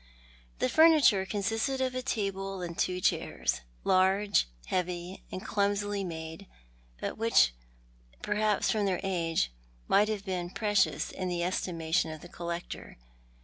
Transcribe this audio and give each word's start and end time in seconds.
The 0.57 0.67
furniture 0.67 1.27
consisted 1.27 1.79
of 1.79 1.93
a 1.93 2.01
table 2.01 2.63
and 2.63 2.75
two 2.75 2.99
chairs, 3.01 3.61
large, 3.83 4.47
heavy, 4.65 5.21
and 5.31 5.45
clumsily 5.45 6.03
made, 6.03 6.47
but 6.99 7.19
which 7.19 7.53
perhaps 8.23 8.71
from 8.71 8.85
their 8.87 8.99
age 9.03 9.51
might 9.87 10.09
have 10.09 10.25
been 10.25 10.49
precious 10.49 11.11
in 11.11 11.29
the 11.29 11.43
estimation 11.43 12.09
of 12.11 12.21
the 12.21 12.29
collector. 12.29 12.97